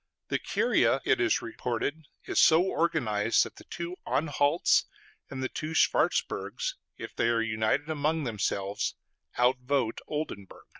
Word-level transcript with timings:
The 0.29 0.39
Curia, 0.39 0.99
it 1.05 1.21
is 1.21 1.43
reported, 1.43 2.07
is 2.25 2.39
so 2.41 2.63
organized 2.63 3.45
that 3.45 3.57
the 3.57 3.65
two 3.65 3.95
Anhalts 4.07 4.85
and 5.29 5.43
the 5.43 5.47
two 5.47 5.75
Schwarzburgs, 5.75 6.73
if 6.97 7.15
they 7.15 7.29
are 7.29 7.39
united 7.39 7.87
among 7.87 8.23
themselves, 8.23 8.95
outvote 9.37 9.99
Oldenburg. 10.07 10.65